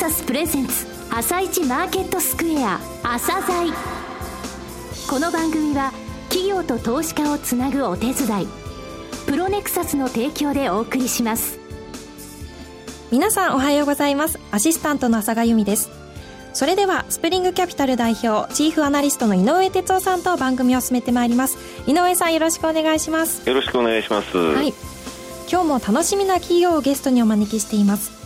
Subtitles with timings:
[0.00, 3.70] サスプレゼンツ朝一マーケットスクエア朝鮮。
[5.06, 5.92] この番組は
[6.30, 8.48] 企業と投資家をつなぐお手伝い
[9.26, 11.58] プロネクサスの提供でお送りします。
[13.12, 14.38] 皆さんおはようございます。
[14.50, 15.90] アシスタントの朝賀由美です。
[16.54, 21.58] それではスプリングキャピタル代表チーフアナリストの井上哲夫さんと番組を進めてまいります。
[21.86, 23.46] 井上さんよろしくお願いします。
[23.46, 24.34] よろしくお願いします。
[24.34, 24.72] はい。
[25.52, 28.19] 今日も楽しみな企業をゲストにお招きしています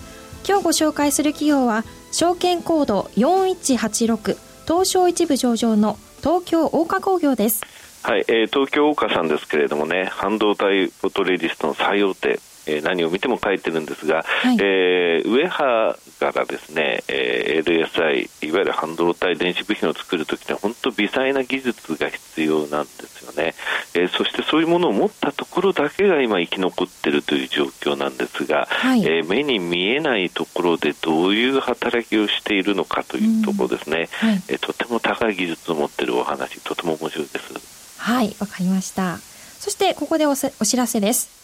[0.47, 7.65] 今日ご紹介する企業は証券コード4186東証一部上場の東京大化工業です。
[8.03, 23.55] はい、えー、東京大化さんですけれどもね半導体フォトレジストの最大手えー、何を見ても書いてるんですが、はい、えー、上波からですね、えー、LSI いわゆる半導体電子部品を作るときには本当微細な技術が必要なんですよね、
[23.95, 37.99] えー、そしてそういうものを持ったところだけが今生き残っているという状況なんですが、はい、えー、目に見えないところでどういう働きをしているのかというところですね、はい、えー、とても高い技術を持っているお話とても面白いです。
[37.99, 39.19] はいわかりました。
[39.65, 41.44] そしてここでお知らせです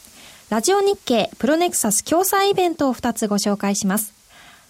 [0.50, 4.12] ラジオ日経プロネクサス共催イベントを2つご紹介します。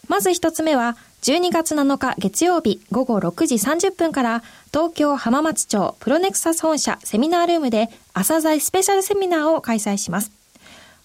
[0.09, 4.43] まず1つ目は、12月7日月曜日午後6時30分から
[4.75, 10.31] 東京浜松町プロネクサス本社セミナールームで朝鮮スペシャルセミナーを開催します。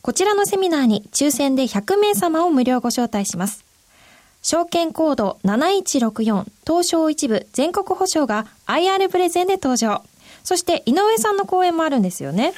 [0.02, 3.64] こちらのセミナーに抽選で100名様を無料ご招待します。
[4.42, 10.04] 証券コード7164東証一部全国保証が IR プレゼンで登場。
[10.46, 12.54] そして井上さんの講演もあるんですよね。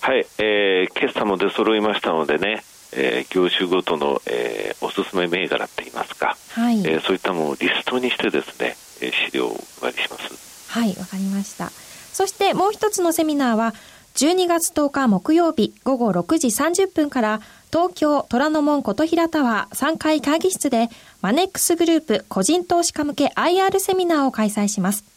[0.00, 10.72] はい、えー、決算も出揃いましたのでね、えー、業種ごとの、えー、おすすめ銘柄って言いますか、はい、えー、そういったものをリストにしてですね、えー、資料をお配りします。
[10.72, 11.70] はい、わかりました。
[12.12, 13.74] そしてもう一つのセミナーは、
[14.14, 20.88] 12月10日木曜日午後6時30分から東京虎ノ門琴平タワー3階会議室で
[21.20, 25.15] マネックスグループ個人投資家向け IR セミナーを開催します。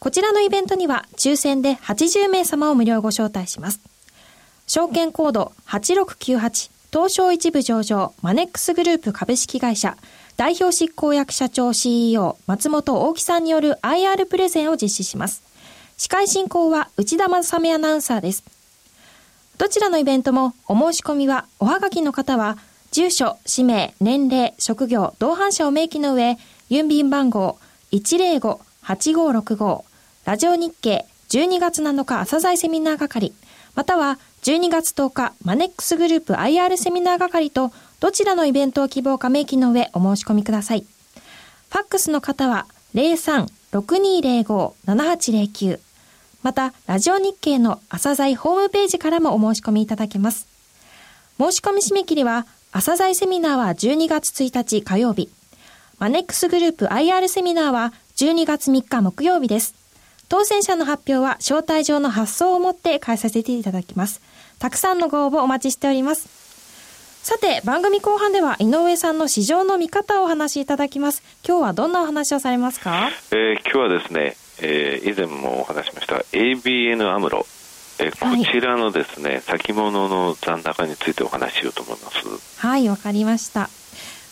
[0.00, 3.80] こちらのイベントには抽選で80名様を無料ご招待します。
[4.68, 9.96] 証券コード8698東証一部上場マネックスグループ株式会社
[10.36, 15.42] 代表執行役社長 CEO 松本大木さんによる IR プレゼンを実施します。
[15.96, 18.44] 司会進行は内田正美アナウンサーです。
[19.58, 22.56] どちらのイベントもお申し込みはおはがきの方は
[22.92, 26.38] 住所、氏名、年齢、職業、同伴者を明記の上、
[26.70, 27.58] 郵便番号
[27.90, 29.87] 105-8565
[30.28, 33.32] ラジオ日経12月7日朝鮮セミナー係、
[33.74, 40.82] または12月10日マネックスグループ IR セミナー係とどちらのイベントを希望か明記の上お申し込みください。
[40.82, 45.80] ファックスの方は03-6205-7809
[46.42, 50.46] また、ラジオ日経の朝鮮ホームページからもお申し込みいただけます。
[51.38, 55.30] 申し込み締め切りは、朝鮮セミナーは12月1日火曜日。
[55.98, 59.87] マネックスグループ IR セミナーは12月3日木曜日です。
[60.28, 64.20] 当選者の発表は招待状の発送をもって返させていただきます。
[64.58, 66.28] たくさんのご応募お待ちしております。
[67.22, 71.22] さて、番組後半では井上さんの市場の見方をお話しいただきます。
[71.46, 73.10] 今日はどんなお話をされますか？
[73.30, 77.46] えー、今日はですね、えー、以前もお話しました ABN アムロ、
[77.98, 82.60] えー、こちらのですね、はい、先物の残高についてお話ししようと思います。
[82.66, 83.68] はい、わかりました。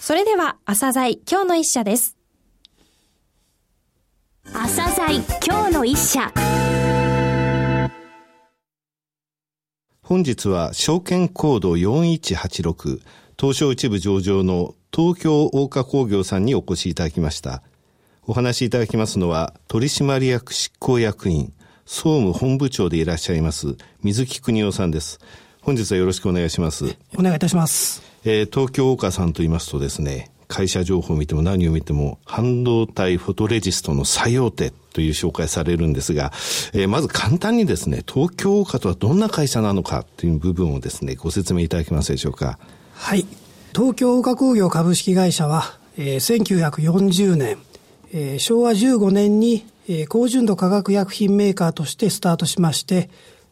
[0.00, 2.15] それでは、朝鮮今日の一社です。
[4.52, 6.32] 朝鮮今日の一社。
[10.02, 13.00] 本日は証券コード4186
[13.38, 17.62] 東証一部上場の東京大化工業さんにお越しいただきました。
[18.26, 21.52] お話しいただきますのは取締役執行役員
[21.84, 25.20] 総務本部長でいらっしゃいます水木邦夫さんです。
[25.62, 26.96] 本日はよろしくお願いします。
[27.18, 36.32] お願いいたします、えー、東京大化さんと言いますとですね会社情報を見ても何を見ても半導体フォトレジストの最大手という紹介されるんですが、
[36.72, 42.58] えー、まず簡単にですね、東京化とはどんな会社なのかという部分をですね、ご説明いただけますでしょうか。
[42.94, 43.26] はい。
[43.74, 47.58] 東京化工業株式会社は、えー、1940年、
[48.12, 53.10] えー、昭和15年に、えー、高純度化学薬品メーカーとしてスタートしまして、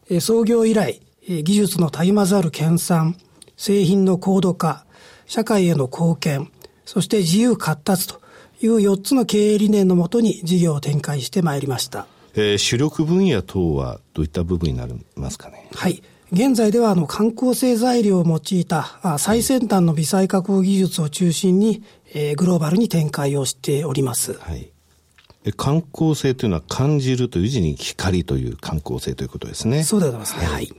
[0.09, 3.13] えー、創業以来、えー、技術のたゆまざる研鑽、
[3.55, 4.85] 製品の高度化、
[5.27, 6.51] 社会への貢献、
[6.85, 8.21] そして自由活達と
[8.61, 12.07] いう4つの経営理念のもとに事業を展開してまいりました。
[12.35, 15.67] えー、主力分野等はどういった部分になりますかね？
[15.73, 16.01] はい。
[16.31, 21.83] 現在ではあの観光性材料を用いたあ最先端の微細加工技術を中心に、
[22.13, 24.33] えー、グローバルに展開をしております。
[24.33, 24.71] はい。
[25.55, 29.83] 観光性というのは感じるという字に光という観光性ということですね。
[29.83, 30.45] そうでございますね。
[30.45, 30.73] はい。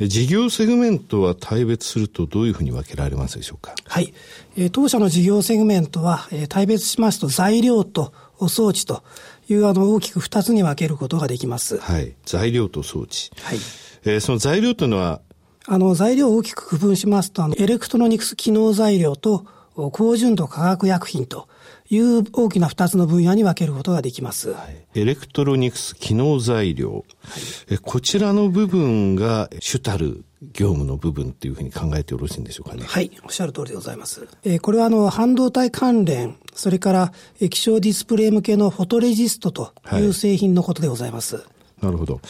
[0.00, 3.74] 事業セグメントは大別するとどういうふうに分けられますでしょうか？
[3.86, 4.12] はい。
[4.56, 8.12] えー、当社の事業セグメントは、えー、大別しますと材料と
[8.48, 9.04] 装置と
[9.48, 11.78] いうあの大きく二つに分けることができます。
[11.78, 12.14] はい。
[12.24, 13.30] 材料と装置。
[13.40, 13.58] はい。
[14.04, 15.20] えー、その材料というのは？
[15.66, 21.48] あの材料を大きく区分しますと、あのエレクトロニクス機能材料と高純度化学薬品と
[21.94, 24.50] いう大きな二つの分野に分けることができます。
[24.50, 32.84] はい、エレクトロニクス機能材料、はい、こちらの部分が主たる業務の部分っていうふうに考えてよろしいんでしょうかね。
[32.86, 34.26] はい、おっしゃる通りでございます。
[34.44, 41.36] えー、これはあの半導体関連、それから液晶ディスプレイ向けのフォトレジストという製品のことでございます。
[41.36, 41.44] はい
[41.84, 42.20] なるほど。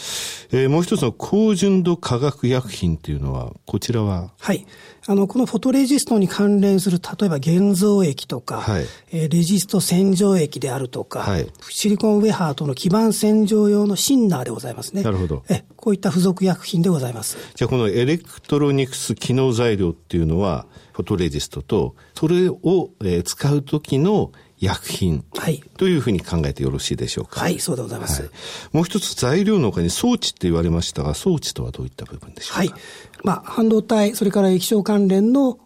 [0.51, 4.33] えー、もう一つの高純度化学薬品っていうのは、こちらは？
[4.39, 4.67] はい。
[5.07, 15.03] あの、このフォトレジストに関連する、例えば現像液とか、はい、えー、レジスト洗浄液であるとか、はい、シリコンウェハートの基板洗浄用のシンナーでございますね。
[15.03, 15.45] なるほど。
[15.49, 17.37] え、こういった付属薬品でございます。
[17.55, 24.33] じゃあ、このエレクトロニクス機能材料っていうのは、フォトレジストと、それを、えー、使うときの
[24.65, 27.41] 薬品、はい、というふうに考えてよろしいでしょうか。
[27.41, 28.23] はい、そうでございます。
[28.23, 28.31] はい、
[28.73, 32.59] もう一つ材料の他に装置って言われましたが、装置とはどういった部分でしょうか？
[32.59, 32.83] はい。
[33.23, 35.59] まあ、半導体、それから液晶関連の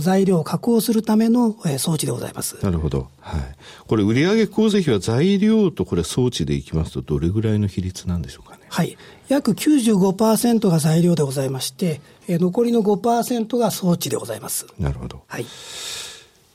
[0.00, 2.62] 材料を加工するための装置でございます。
[2.62, 3.08] なるほど。
[3.20, 3.56] はい。
[3.88, 8.60] これ、売上構成費は材料とこれ装置でいきますと、どれぐらいの比率なんでしょうかね？
[8.68, 8.96] はい。
[9.26, 14.66] 約95%が材料でございまして、残りの5%が装置でございます。
[14.78, 15.24] なるほど。
[15.26, 15.46] はい。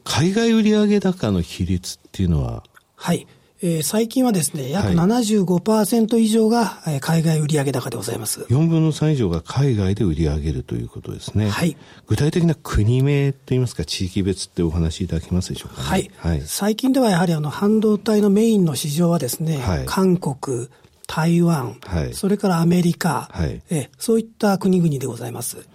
[0.08, 2.64] 海外売上高の比率っていうのは？
[2.96, 3.28] はい。
[3.60, 8.42] えー、最近はですね、約75%以上が、え海外売上高でございます。
[8.42, 11.50] 4分の3以上が海外で売り上げるということですね。
[11.50, 11.76] はい。
[12.06, 16.12] 具体的な国名といいますか、地域別ってお話しいただけますでしょうか、ね、はい。
[16.18, 16.42] はい。
[16.46, 20.70] 最近ではやはりあの、半導体のメインの市場はですね、はい、韓国、
[21.08, 25.66] 台湾、はい、それからアメリカ、はい、えそういった国々でございます。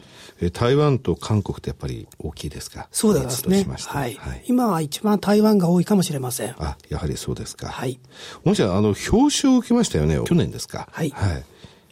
[0.40, 2.88] え台湾と韓国ってやっぱり大きいですか？
[2.92, 3.64] そうですね。
[3.66, 4.44] はい、はい。
[4.46, 6.54] 今は一番台湾が多いかもしれません。
[6.58, 7.68] あ、やはりそうですか。
[7.68, 7.98] はい。
[8.44, 10.20] もしあの、表彰を受けましたよね。
[10.24, 10.88] 去年ですか？
[10.90, 11.10] はい。
[11.10, 11.44] はい。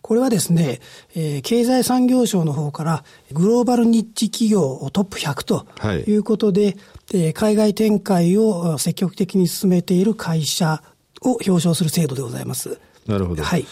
[0.03, 0.81] これはですね、
[1.15, 5.67] えー、経済産業省の方からグローバルニッチ企業トップ100と
[6.11, 6.77] いうことで、はい、
[7.15, 10.83] えー、海外展開を積極的に進めている会社
[11.23, 12.81] を表彰する制度でございます。
[13.11, 13.43] なるほど。
[13.43, 13.67] はい。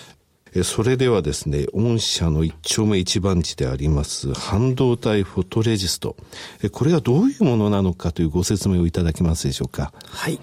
[0.64, 6.17] それではですね、御社の一丁目一番地であります半導体フォトレジスト。
[6.73, 9.93] これはどういうものなのかというご説明をいただけますでしょうか？
[10.06, 10.40] はい。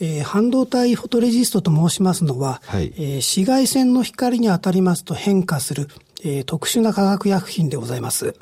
[0.00, 5.88] えー、半導体フォトレジストと申しますのは、はい、えー、紫外線の光に当たりますと変化する、
[6.22, 8.34] えー、特殊な化学薬品でございます。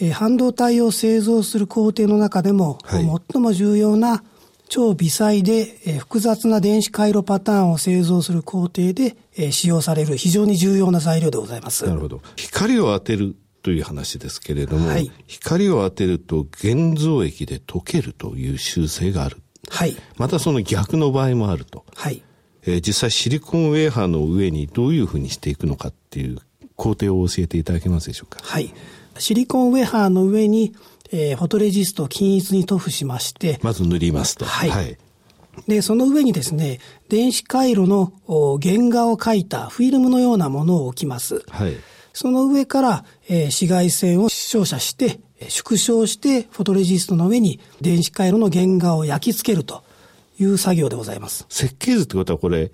[0.00, 4.22] えー、半導体を製造する工程の中でも、はい、最も重要な
[4.68, 11.86] 超微細で、えー、複雑な電子回路パターンを製造する工程で、えー、使用される非常に重要な材料でございます。
[11.86, 12.20] なるほど。
[12.36, 19.38] 光を当てるという話ですけれども、はい、光を当てると現像液で溶けるという習性がある。
[19.68, 19.96] はい。
[20.16, 21.84] またその逆の場合もあると。
[21.94, 22.22] はい。
[22.64, 26.38] えー、実際シリコンウェーハーの上にどういうふうにしていくのかっていう
[26.76, 28.40] 工程を教えていただけますでしょうか？
[28.42, 28.72] はい。
[29.18, 30.74] シリコンウェーハーの上に
[31.10, 33.58] えー、フォトレジストを均一に塗布しまして。
[33.62, 34.44] まず塗りますと。
[34.44, 34.70] はい。
[34.70, 34.98] はい、
[35.66, 38.12] で、その上にですね、電子回路の
[38.60, 41.42] 原画を描いたフィルムのようなものを置きます。
[41.48, 41.76] はい。
[42.12, 49.84] その上から、えー、紫外線を照射して、縮小してフォトレジストの上に電子回路の原画を焼き付けると
[50.40, 51.46] いう作業でございます。
[51.48, 52.72] 設計図ってことはこれ、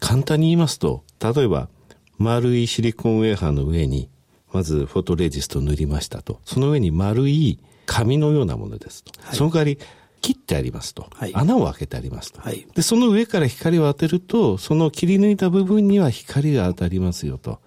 [0.00, 1.68] 簡単に言いますと、例えば、
[2.18, 4.08] 丸いシリコンウェーハーの上に、
[4.52, 6.40] まずフォトレジストを塗りましたと。
[6.44, 7.58] その上に丸い
[7.88, 9.12] 紙のようなものですと。
[9.20, 9.78] はい、その代わり、
[10.20, 17.60] 切ってありますと、はい、穴を開けてありますと、はい、で、その上から光を当てると、その切り抜いた部分には光が当たりますよと。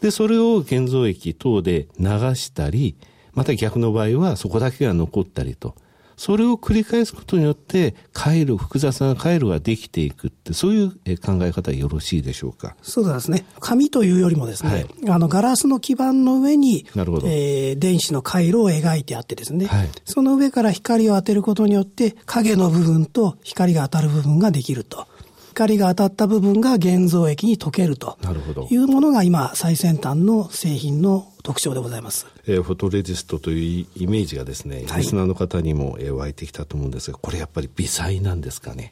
[0.00, 2.94] で、それを現像液等で流したり、
[3.32, 5.74] また逆の場合はそこだけが残ったりと。
[6.18, 12.76] それを繰り返すことによって、回路、複雑な回路ができていくって、そういう考え方よろしいでしょうか？
[12.82, 13.46] そうですね。
[13.60, 25.06] 紙というよりもですね、はい、あの、ガラスの基板の上に、なるほどえー、電子の回路を描いてあってですね、はい、その上から光を当てることによって、影の部分と光が当たる部分ができると。
[25.50, 28.16] 光が当たった部分が現像液に溶けると
[28.70, 32.26] いうものが今最先端の製品の特徴でございます。
[32.46, 38.90] えー、フォトレジストというイメージがですね、リスナーの方にも、えー、湧いてきたと思うんですが、これやっぱり微細なんですかね？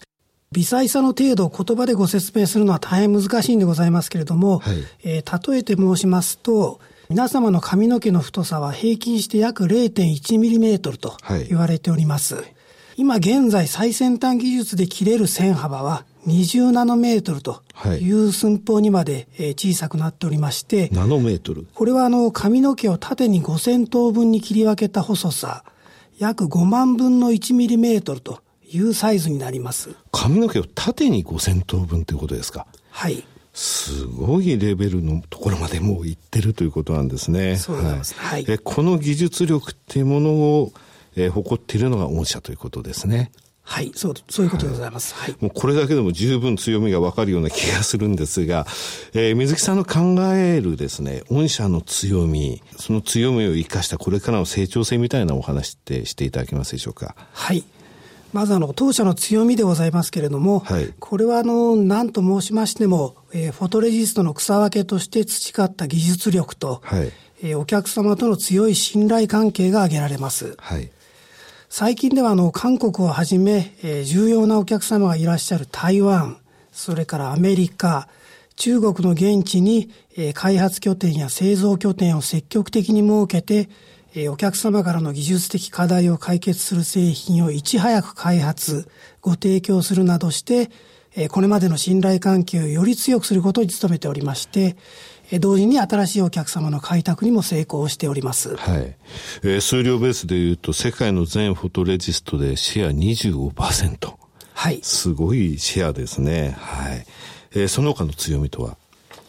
[0.53, 11.19] 微細さの程度を言葉でご説明するのは大変難しいんでございますけれども、はい、えー、例えて申しますと、皆様の髪の毛の太さは平均して約 0.1mm と
[11.51, 12.37] 言われております。
[12.37, 12.55] はい、
[12.97, 17.63] 今現在最先端技術で切れる線幅は20ナノメートルと
[18.01, 25.65] いう寸法にまで小さくなっておりまして、ナノメートルこれはあの髪の毛を縦に5000等分に切り分けた細さ、
[26.19, 28.41] 約5万分の1ミリメートルと
[28.71, 29.95] いうサイズになります。
[30.13, 32.67] 髪の毛を縦に5000等分ということですか？
[32.91, 33.25] はい。
[33.53, 37.57] すごいレベルのところまでもう行ってるということなんですね。
[37.57, 38.15] そうなんです。
[38.15, 38.45] はい。
[38.49, 40.73] えこの技術力っていうものを、
[41.15, 43.31] えー、誇っているのが御社ということですね。
[43.69, 45.13] はい、そう、そういうことでございます。
[45.15, 45.37] はい。
[45.41, 48.65] もうこれだけでも十分強みがわかるような気がするんですが、
[49.13, 57.17] えー、水木さんの考えるですね、御社の強み、その強みを生かしたこれからの成長性みたいなお話ってしていただけますでしょうか？
[57.33, 57.65] はい。
[58.33, 70.55] まずあの、当社の強みでございますけれども、はい、これはあの、何と申しましても、えー、フォトレジストの草分けとして培った技術力と、はい、えー、お客様との強い信頼関係が挙げられます。
[70.59, 70.91] はい
[71.69, 76.39] 最近ではあの韓国をはじめ、えー、重要なお客様がいらっしゃる台湾、
[76.71, 78.09] それからアメリカ、
[78.55, 83.69] 中国の現地に、えー、開発拠点や製造拠点を積極的に設けて、
[84.15, 88.89] えー、お客様からの技術的課題を解決する製品をいち早く開発、
[89.21, 90.71] ご提供するなどして、
[91.17, 94.77] えー、これまでの信頼関係をより強くすることに努めておりまして、
[95.41, 98.57] 同時に新しいお客様の開拓にも成功しております。
[98.57, 98.97] はい。
[99.43, 104.15] えー、数量ベースでいうと、世界の全フォトレジストでシェア25%。
[104.55, 104.81] はい。
[104.83, 106.57] すごいシェアですね。
[106.59, 107.07] はい。
[107.53, 108.77] えー、その他の強みとは？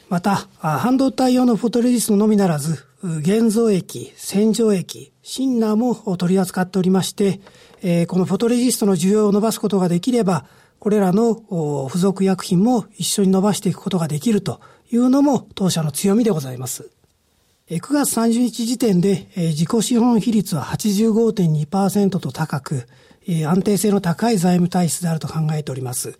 [0.09, 7.41] また、半導体用のフォトレジストのみならず、現像液、洗浄液、シンナーも取り扱っておりまして、
[7.81, 10.45] えー、このフォトレジストの需要を伸ばすことができれば、
[10.79, 16.89] これらの付属薬品も一緒に伸ばしていくことができるというのも当社の強みでございます。
[17.69, 22.87] 9月30日時点で自己資本比率は85.2%と高く、
[23.45, 26.17] 安定性の高い財務体質であると考えております。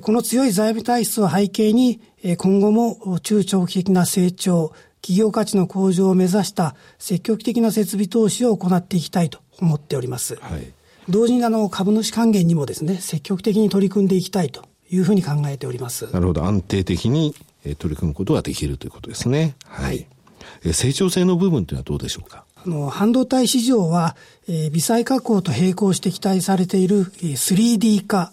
[0.00, 2.00] この強い財務体質を背景に、
[2.38, 10.36] 今後も中長期的な成長、企業価値の向上を目指した積極的な設備投資を行っていきたいと思っております。
[10.40, 10.72] はい、
[11.08, 16.08] 同時にあの株主還元にもですね、積極的に取り組んでいきたいというふうに考えております。
[16.12, 16.44] なるほど。
[16.44, 17.36] 安定的に
[17.78, 19.56] 取り組むことができるということですね。
[19.64, 20.06] はい。
[20.72, 22.44] 成長性の部分というのはどうでしょうか？
[22.64, 24.16] あの、半導体市場は、
[24.48, 28.32] えー、微細加工と並行して期待されている、えー、3D 化。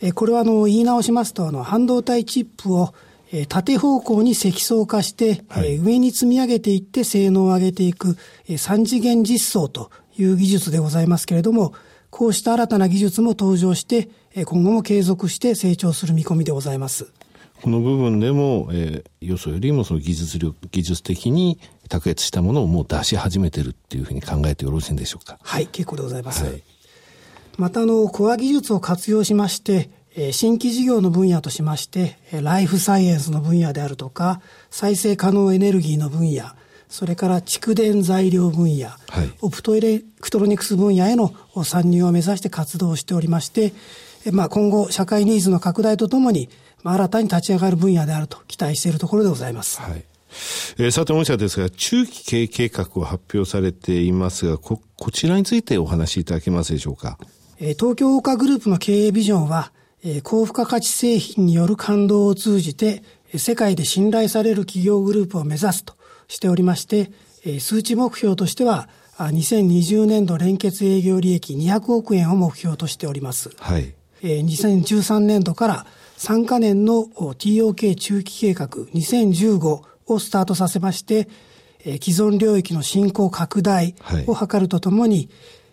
[0.00, 2.94] えー、これはあの、言い直しますと、あの、半導体チップを、
[3.32, 8.16] えー、縦方向に積層化して、はい、えー、上に積み上げていって性能を上げていく、
[8.48, 11.74] えー、三次元実装という技術でございますけれども、
[12.10, 17.12] こうした新たな技術も登場して、えー、今後も継続して成長する見込みでございます。
[17.62, 21.58] この部分でも、えー、よそよりもその技術力、技術的に
[21.88, 25.38] 卓越したものをもう出し始めてるっていうふうに考えてよろしいんでしょうか？
[25.42, 26.44] はい、結構でございます。
[26.44, 26.62] はい、
[27.56, 36.44] また、あの、コア技術を活用しまして、えー、新規事業の分野としまして、ライフサイエンスの分野であるとか、再生可能エネルギーの分野、
[36.88, 43.72] それから蓄電材料分野、はい、オプトエレクトロニクス分野への参入を目指して活動しておりまして、
[44.32, 46.48] まあ、今後、社会ニーズの拡大とともに、
[46.82, 49.80] まあ、新たに立ち上がる分野であると期待しているところでございます。
[49.80, 50.04] はい
[50.78, 57.18] えー、さて、御社ですが、中期経営計画を発表されていますが、こ、こちらについてお話しいただけますでしょうか？
[57.58, 59.72] えー、東京オカグループの経営ビジョンは、
[60.04, 63.02] えー、高付加価値製品による感動を通じて、
[63.34, 65.95] 世界で信頼される企業グループを目指すと
[66.28, 67.10] しておりまして、
[67.44, 73.50] えー、数値目標としては、2020年度連結営業利益200億円を目標としております。
[73.58, 73.94] はい。
[74.22, 75.86] えー、2013年度から
[76.18, 81.28] 3カ年の TOK 中期計画2015をスタートさせまして、
[81.84, 83.94] 既存領域の振興拡大
[84.26, 85.30] を図るとともに、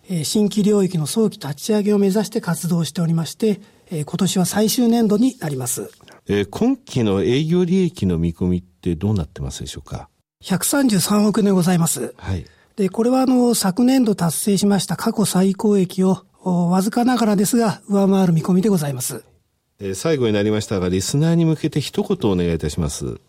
[0.09, 5.89] はい、新規領域の早期立ち上げを目指して活動しておりまして、今年は最終年度になります。
[6.27, 10.07] えー、今期の営業利益の見込みってどうなってますでしょうか？
[10.43, 12.13] 133億円でございます。
[12.17, 12.45] はい。
[12.75, 19.23] で、これはあの、昨年度達成しました過去最高益を、わずかながらですが、上回る見込みでございます。
[19.79, 23.19] え最後になりましたが、リスナーに向けて一言お願いいたします。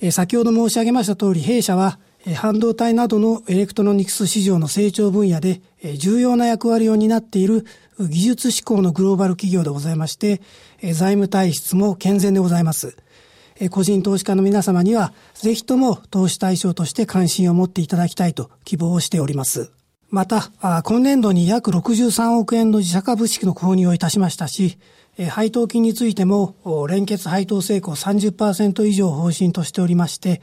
[0.00, 7.66] え先ほど申し上げました通り、弊社は、え半導体などのエレクトロニクス市場の成長分野で、え重要な役割を担っている
[7.98, 10.40] 技術志向のグローバル企業でございまして、
[10.80, 12.96] え財務体質も健全でございます。
[13.70, 19.70] 個人投資家の皆様には、ぜひとも投資対象として関心を持っていただきたいと希望をしております。
[20.10, 20.50] また、
[20.84, 24.78] 今年度に約63億円の自社株式の購入をいたしましたし、
[25.30, 26.54] 配当金についても、
[26.88, 30.42] 連結配当成功30%以上方針としておりまして、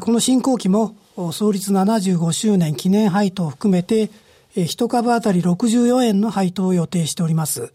[0.00, 0.94] この新興期も
[1.32, 4.10] 創立75周年記念配当を含めて、
[4.54, 7.72] 1株当たり64円の配当を予定しております。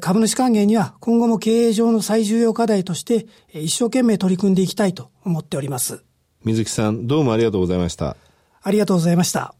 [0.00, 6.04] 株主還元には今後も経営上の最重要課題として一生懸命取り組んでいきたいと思っております。
[6.44, 8.16] 水木さん、どうもありがとうございました。
[8.62, 9.54] ありがとうございました。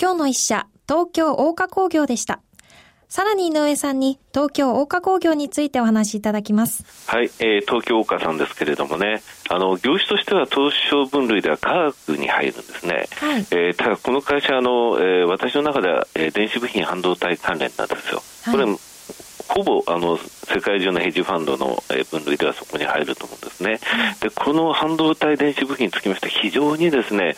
[0.00, 2.40] 今日の一社、東京大花工業でした。
[3.08, 6.84] さらに井上さんに東京大花工業についてお話しいただきます。
[7.06, 13.08] はい、えー、東京大花さんですけれどもね、あの業種としては東証分類では科学に入るんですね。
[13.20, 18.22] はい、えー、ただこの会社あの、えー、私の中では、えー、電子部品半導体関連なんですよ。
[18.50, 18.76] これ、はい
[19.48, 23.78] ほぼあの世界中のヘッジファンドの分類ではそこに入ると思うんですね。
[24.20, 27.36] で、この半導体電子部品につきまして非常にですね、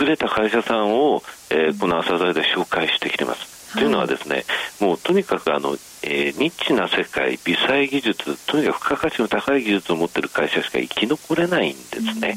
[0.00, 3.74] 優れた会社さんを、えー、この朝材で紹介してきてます。
[3.74, 4.44] というのはですね、
[4.80, 12.36] もうとにかくあの、えー、ニッチな世界、微細技術、とにかく付加価値の高い技術を持っている会社しか生き残れないんですね。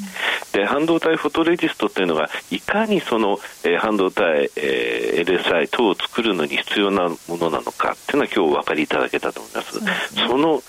[0.53, 9.79] うん、で、半導体フォトレジストっていうのが、いかにその、えー、半導体、えー、LSI 等を作るのに必要なものなのかっていうのは今日お分かりいただけたと思います。
[9.79, 10.61] そ、ね、の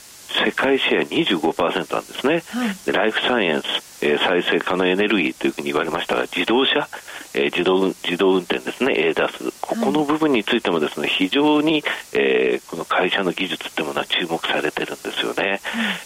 [0.45, 3.67] 世界シェア25%なんですね、はい、でライフサイエンス、
[4.05, 6.89] えー、再生可能エネルギーというふうに言われましたが自動車、
[7.33, 8.93] えー、自動自動運転ですね。
[8.93, 11.83] ADAS ここの部分についてもですね非常に、
[12.13, 15.61] えー、この会社の技術というものは注目されてるんですよね、はい、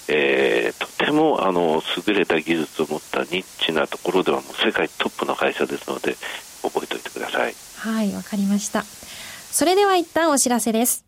[0.08, 6.16] えー、とてもあの優れた技術を持ったニッチなところではもう世界トップの会社ですので
[6.62, 7.54] 覚えておいてください。
[7.78, 8.84] はいわかりました。
[9.50, 11.07] それでは一旦お知らせです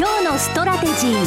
[0.00, 1.24] 今日のストラテジー。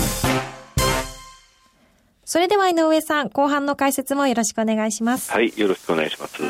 [2.26, 5.32] それでは井上さん後半の解説もよろしくお願いします。
[5.32, 6.42] はいよろしくお願いします。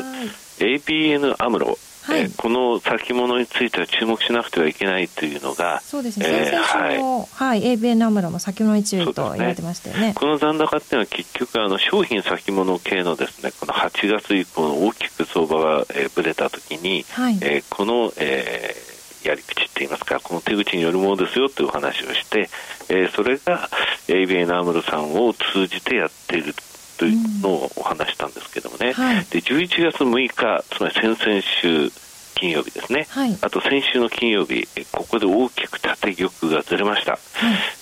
[0.58, 18.93] ABN アムロはい、えー、この先物については注目しなくてはいけないというのが、そうですね、えー、先々はい、はい、ABN アムロも先物に注意と言われてましたよね、ね、この残高っていうのは結局あの商品先物系のですねこの8月以降の大きく相場が、えー、ぶれたときに、はい、えー、この、えー
[19.24, 22.48] やり口っていいますか、この手口によるものですよというお話をして、
[22.88, 23.68] えー、それが
[24.08, 26.54] ABN アムロさんを通じてやっている
[26.98, 31.90] というのをお話したんですけどもね、うんはい、で11月6日、つまり先々週
[32.34, 37.20] 金曜日ですね、はい、あと先週の金曜日、ここで大きく縦玉がずれました、はい、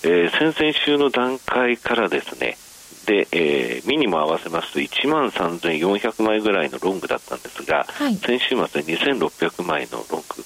[0.03, 2.57] えー、先々週の段階からですね、
[3.05, 10.43] で、えー、ミニも合わせますと1万3400枚ぐらいのロングだったんですが、はい、先週末で2600枚のロング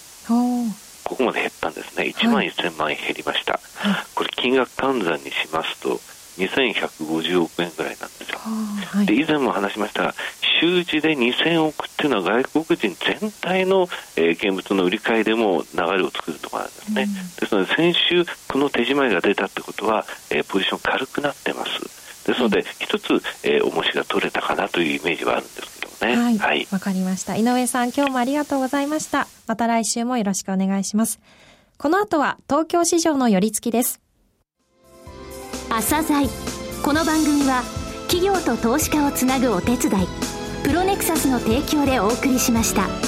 [1.18, 6.00] ここまで減ったんですね、1万1000万円減りました、はい、これ、金額換算にしますと、
[6.38, 10.14] 2150億円ぐらいなんですよ、はい、で以前も話しましたが、
[10.62, 21.98] 週次で2000億っていうのは外国人全体の、えー、現物の売り買いでも流れを作るところなんですね、うん、ですので先週、この手締まいが出たってことは、えー、ポジション軽くなってます。
[22.28, 25.56] ですので、一つ、えー、重しが取れたかなというイメージはあるん
[26.00, 26.16] ですね。
[26.16, 26.38] はい。
[26.38, 27.36] わ、はい、かりました。
[27.36, 29.28] 井上さん、今日もありがとうございました。
[29.48, 31.20] また来週もよろしくお願いします。
[31.78, 34.02] この後は東京市場の寄り付きです。
[35.70, 36.28] 朝鮮
[36.84, 37.62] この番組は
[38.08, 40.08] 企業と投資家をつなぐお手伝い
[40.64, 43.07] プロネクサスの提供でお送りしました。